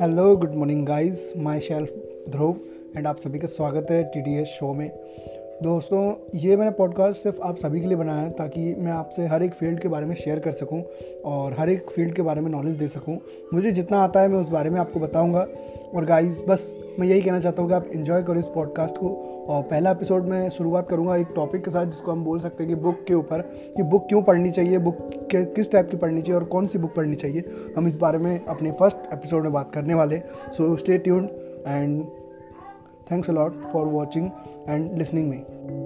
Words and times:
Hello 0.00 0.36
good 0.36 0.54
morning 0.54 0.86
guys 0.86 1.32
myself 1.60 1.94
Dhruv 2.30 2.56
and 2.96 3.06
आप 3.06 3.16
सभी 3.16 3.38
का 3.38 3.46
स्वागत 3.46 3.86
है 3.90 4.04
टी 4.04 4.44
शो 4.44 4.74
में। 4.74 4.90
दोस्तों, 5.62 6.14
ये 6.34 6.56
मैंने 6.56 6.70
पॉडकास्ट 6.70 7.22
सिर्फ़ 7.22 7.40
आप 7.40 7.56
सभी 7.56 7.80
के 7.80 7.86
लिए 7.86 7.96
बनाया 7.96 8.18
है 8.18 8.30
ताकि 8.30 8.74
मैं 8.78 8.92
आपसे 8.92 9.26
हर 9.26 9.42
एक 9.42 9.54
फ़ील्ड 9.54 9.80
के 9.80 9.88
बारे 9.88 10.06
में 10.06 10.14
शेयर 10.14 10.38
कर 10.38 10.52
सकूँ 10.52 10.82
और 11.24 11.56
हर 11.58 11.68
एक 11.68 11.90
फ़ील्ड 11.90 12.14
के 12.14 12.22
बारे 12.22 12.40
में 12.40 12.50
नॉलेज 12.50 12.74
दे 12.74 12.88
सकूँ। 12.88 13.18
मुझे 13.54 13.72
जितना 13.72 13.98
आता 13.98 14.20
है 14.20 14.28
मैं 14.28 14.40
उस 14.40 14.48
बारे 14.48 14.70
में 14.70 14.80
आपको 14.80 15.00
बताऊँगा। 15.00 15.46
और 15.94 16.04
गाइस 16.04 16.42
बस 16.48 16.94
मैं 16.98 17.08
यही 17.08 17.22
कहना 17.22 17.40
चाहता 17.40 17.62
हूँ 17.62 17.70
कि 17.70 17.74
आप 17.74 17.86
इन्जॉय 17.94 18.22
करो 18.22 18.40
इस 18.40 18.46
पॉडकास्ट 18.46 18.94
को। 18.98 19.08
और 19.48 19.62
पहला 19.62 19.90
एपिसोड 19.90 20.24
में 20.24 20.50
शुरुआत 20.50 20.88
करूँगा 20.88 21.16
एक 21.16 21.26
टॉपिक 21.36 21.64
के 21.64 21.70
साथ 21.70 21.86
जिसको 21.86 22.12
हम 22.12 22.24
बोल 22.24 22.40
सकते 22.40 22.64
हैं 22.64 22.76
कि 22.76 22.82
बुक 22.82 23.04
के 23.08 23.14
ऊपर। 23.14 23.40
कि 23.76 23.82
बुक 23.82 24.08
क्यों 24.08 24.22
पढ़नी 24.22 24.50
चाहिए? 24.50 24.78
बुक 24.78 25.10
किस 25.34 25.70
टाइप 25.72 25.90
की 25.90 25.96
पढ़नी 25.96 26.22
चाहिए 26.22 26.40
और 26.40 26.44
कौन 26.44 26.66
सी 26.66 26.78
बुक 26.78 26.94
पढ़नी 26.94 27.16
चाहिए, 27.16 27.44
हम 27.76 27.88
इस 27.88 27.96
बारे 27.96 28.18
में 28.18 28.44
अपने 28.44 28.72
फ़र्स्ट 28.72 29.12
एपिसोड 29.12 29.42
में 29.42 29.52
बात 29.52 29.70
करने 29.74 29.94
वाले 29.94 30.18
so 30.52 30.76
stay 30.76 30.98
tuned 30.98 31.28
and 31.66 32.04
thanks 33.12 33.30
a lot 33.30 33.62
for 33.62 33.86
watching 33.86 34.30
and 34.68 34.98
listening 34.98 35.30
में 35.30 35.79